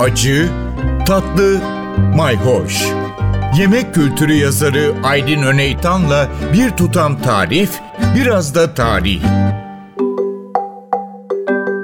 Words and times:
acı, 0.00 0.48
tatlı, 1.06 1.60
mayhoş. 2.16 2.86
Yemek 3.58 3.94
kültürü 3.94 4.32
yazarı 4.32 4.94
Aydın 5.04 5.42
Öneytan'la 5.42 6.28
bir 6.52 6.70
tutam 6.70 7.22
tarif, 7.22 7.80
biraz 8.16 8.54
da 8.54 8.74
tarih. 8.74 9.22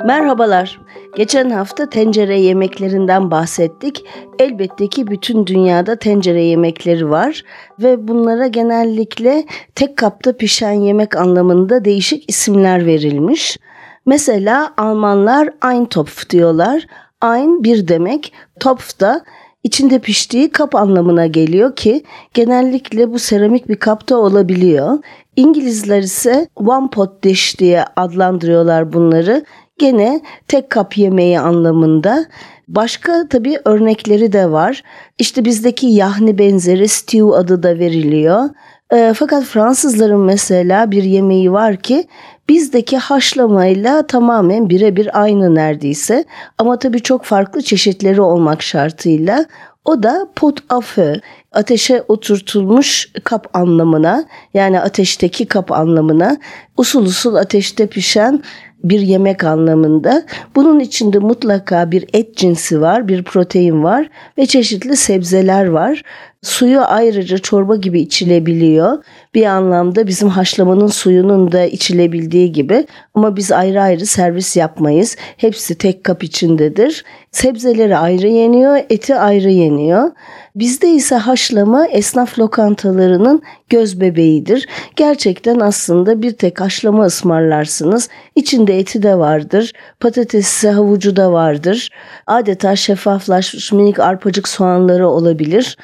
Merhabalar. 0.06 0.80
Geçen 1.17 1.51
hafta 1.51 1.90
tencere 1.90 2.40
yemeklerinden 2.40 3.30
bahsettik. 3.30 4.04
Elbette 4.38 4.88
ki 4.88 5.06
bütün 5.06 5.47
dünyada 5.47 5.97
tencere 5.97 6.42
yemekleri 6.42 7.10
var 7.10 7.42
ve 7.83 8.08
bunlara 8.08 8.47
genellikle 8.47 9.44
tek 9.74 9.97
kapta 9.97 10.37
pişen 10.37 10.72
yemek 10.72 11.17
anlamında 11.17 11.85
değişik 11.85 12.31
isimler 12.31 12.87
verilmiş. 12.87 13.58
Mesela 14.06 14.74
Almanlar 14.76 15.49
Eintopf 15.65 16.30
diyorlar. 16.30 16.87
Ein 17.23 17.65
bir 17.65 17.89
demek, 17.89 18.33
Topf 18.61 19.01
da 19.01 19.25
içinde 19.63 19.99
piştiği 19.99 20.51
kap 20.51 20.75
anlamına 20.75 21.27
geliyor 21.27 21.77
ki 21.77 22.05
genellikle 22.35 23.13
bu 23.13 23.19
seramik 23.19 23.69
bir 23.69 23.77
kapta 23.77 24.17
olabiliyor. 24.17 24.99
İngilizler 25.37 26.03
ise 26.03 26.49
one 26.57 26.91
pot 26.91 27.23
dish 27.23 27.59
diye 27.59 27.85
adlandırıyorlar 27.97 28.93
bunları. 28.93 29.45
Gene 29.79 30.21
tek 30.49 30.71
kap 30.71 30.99
yemeği 30.99 31.41
anlamında. 31.41 32.27
Başka 32.69 33.29
tabii 33.29 33.59
örnekleri 33.65 34.33
de 34.33 34.51
var. 34.51 34.83
İşte 35.19 35.45
bizdeki 35.45 35.87
yahni 35.87 36.39
benzeri 36.39 36.89
stew 36.89 37.37
adı 37.37 37.63
da 37.63 37.79
veriliyor. 37.79 38.51
E, 38.93 39.13
fakat 39.16 39.45
Fransızların 39.45 40.21
mesela 40.21 40.91
bir 40.91 41.02
yemeği 41.02 41.52
var 41.52 41.77
ki 41.77 42.05
bizdeki 42.52 42.98
haşlamayla 42.98 44.06
tamamen 44.06 44.70
birebir 44.70 45.23
aynı 45.23 45.55
neredeyse. 45.55 46.24
Ama 46.59 46.79
tabii 46.79 47.01
çok 47.01 47.24
farklı 47.24 47.62
çeşitleri 47.62 48.20
olmak 48.20 48.62
şartıyla. 48.62 49.45
O 49.84 50.02
da 50.02 50.29
pot 50.37 50.60
feu, 50.83 51.15
ateşe 51.52 52.02
oturtulmuş 52.09 53.12
kap 53.24 53.57
anlamına 53.57 54.24
yani 54.54 54.80
ateşteki 54.80 55.46
kap 55.46 55.73
anlamına 55.73 56.37
usul 56.77 57.07
usul 57.07 57.35
ateşte 57.35 57.87
pişen 57.87 58.43
bir 58.84 59.01
yemek 59.01 59.45
anlamında. 59.45 60.23
Bunun 60.57 60.80
içinde 60.80 61.18
mutlaka 61.18 61.90
bir 61.90 62.05
et 62.12 62.37
cinsi 62.37 62.80
var, 62.80 63.09
bir 63.09 63.24
protein 63.24 63.82
var 63.82 64.10
ve 64.38 64.46
çeşitli 64.46 64.96
sebzeler 64.96 65.66
var. 65.66 66.02
Suyu 66.42 66.80
ayrıca 66.80 67.38
çorba 67.38 67.76
gibi 67.76 68.00
içilebiliyor. 68.00 69.04
Bir 69.34 69.46
anlamda 69.46 70.06
bizim 70.06 70.28
haşlamanın 70.28 70.86
suyunun 70.86 71.52
da 71.52 71.64
içilebildiği 71.64 72.52
gibi 72.52 72.86
ama 73.14 73.36
biz 73.36 73.52
ayrı 73.52 73.82
ayrı 73.82 74.06
servis 74.06 74.56
yapmayız. 74.56 75.16
Hepsi 75.36 75.78
tek 75.78 76.04
kap 76.04 76.24
içindedir. 76.24 77.04
Sebzeleri 77.30 77.96
ayrı 77.96 78.28
yeniyor, 78.28 78.76
eti 78.90 79.14
ayrı 79.14 79.50
yeniyor. 79.50 80.10
Bizde 80.56 80.88
ise 80.88 81.14
haşlama 81.14 81.86
esnaf 81.86 82.38
lokantalarının 82.38 83.42
göz 83.68 84.00
bebeğidir. 84.00 84.68
Gerçekten 84.96 85.60
aslında 85.60 86.22
bir 86.22 86.32
tek 86.32 86.60
haşlama 86.60 87.04
ısmarlarsınız. 87.04 88.08
İçinde 88.36 88.78
eti 88.78 89.02
de 89.02 89.18
vardır, 89.18 89.72
patatesi, 90.00 90.70
havucu 90.70 91.16
da 91.16 91.32
vardır. 91.32 91.88
Adeta 92.27 92.77
şeffaflaşmış 92.77 93.72
minik 93.72 93.98
arpacık 93.98 94.48
soğanları 94.48 95.08
olabilir. 95.08 95.77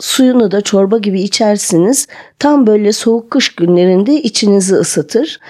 Suyunu 0.00 0.50
da 0.50 0.60
çorba 0.60 0.98
gibi 0.98 1.20
içersiniz. 1.20 2.06
Tam 2.38 2.66
böyle 2.66 2.92
soğuk 2.92 3.30
kış 3.30 3.54
günlerinde 3.54 4.14
içinizi 4.14 4.74
ısıtır. 4.74 5.40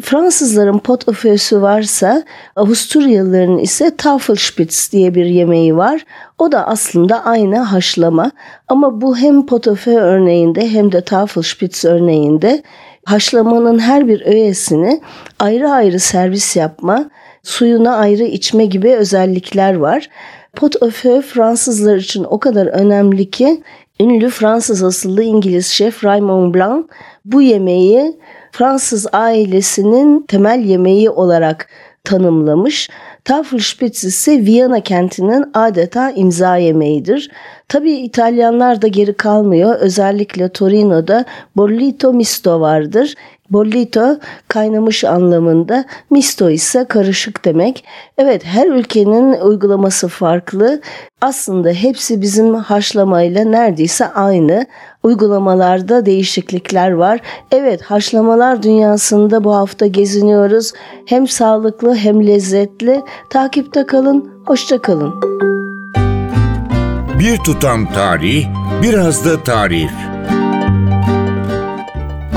Fransızların 0.00 0.78
pot 0.78 1.08
au 1.08 1.14
feu'sü 1.14 1.62
varsa 1.62 2.22
Avusturyalıların 2.56 3.58
ise 3.58 3.96
Tafelspitz 3.96 4.92
diye 4.92 5.14
bir 5.14 5.24
yemeği 5.24 5.76
var. 5.76 6.04
O 6.38 6.52
da 6.52 6.66
aslında 6.66 7.24
aynı 7.24 7.58
haşlama 7.58 8.30
ama 8.68 9.00
bu 9.00 9.16
hem 9.16 9.46
pot 9.46 9.68
au 9.68 9.74
feu 9.74 9.98
örneğinde 9.98 10.70
hem 10.70 10.92
de 10.92 11.00
Tafelspitz 11.00 11.84
örneğinde 11.84 12.62
haşlamanın 13.04 13.78
her 13.78 14.08
bir 14.08 14.26
öğesini 14.26 15.00
ayrı 15.38 15.70
ayrı 15.70 16.00
servis 16.00 16.56
yapma, 16.56 17.10
suyuna 17.42 17.96
ayrı 17.96 18.24
içme 18.24 18.66
gibi 18.66 18.94
özellikler 18.94 19.74
var. 19.74 20.08
Pot 20.56 20.82
au 20.82 20.90
feu 20.90 21.22
Fransızlar 21.22 21.96
için 21.96 22.24
o 22.24 22.38
kadar 22.40 22.66
önemli 22.66 23.30
ki 23.30 23.62
ünlü 24.00 24.30
Fransız 24.30 24.82
asıllı 24.82 25.22
İngiliz 25.22 25.66
şef 25.66 26.04
Raymond 26.04 26.54
Blanc 26.54 26.86
bu 27.24 27.42
yemeği 27.42 28.18
Fransız 28.52 29.06
ailesinin 29.12 30.22
temel 30.28 30.60
yemeği 30.64 31.10
olarak 31.10 31.68
tanımlamış. 32.04 32.90
Tafelspitz 33.24 34.04
ise 34.04 34.38
Viyana 34.38 34.80
kentinin 34.80 35.44
adeta 35.54 36.10
imza 36.10 36.56
yemeğidir. 36.56 37.30
Tabii 37.68 37.92
İtalyanlar 37.92 38.82
da 38.82 38.88
geri 38.88 39.12
kalmıyor. 39.14 39.76
Özellikle 39.80 40.48
Torino'da 40.48 41.24
Bollito 41.56 42.12
Misto 42.12 42.60
vardır. 42.60 43.14
Bollito 43.50 44.18
kaynamış 44.48 45.04
anlamında, 45.04 45.84
misto 46.10 46.50
ise 46.50 46.84
karışık 46.88 47.44
demek. 47.44 47.84
Evet 48.18 48.44
her 48.44 48.66
ülkenin 48.66 49.32
uygulaması 49.32 50.08
farklı. 50.08 50.80
Aslında 51.20 51.70
hepsi 51.70 52.22
bizim 52.22 52.54
haşlamayla 52.54 53.44
neredeyse 53.44 54.06
aynı. 54.06 54.66
Uygulamalarda 55.02 56.06
değişiklikler 56.06 56.90
var. 56.90 57.20
Evet 57.52 57.82
haşlamalar 57.82 58.62
dünyasında 58.62 59.44
bu 59.44 59.54
hafta 59.54 59.86
geziniyoruz. 59.86 60.72
Hem 61.06 61.28
sağlıklı 61.28 61.94
hem 61.94 62.26
lezzetli. 62.26 63.02
Takipte 63.30 63.86
kalın, 63.86 64.42
hoşça 64.46 64.82
kalın. 64.82 65.14
Bir 67.18 67.38
tutam 67.38 67.92
tarih, 67.92 68.46
biraz 68.82 69.24
da 69.24 69.42
tarif. 69.42 70.09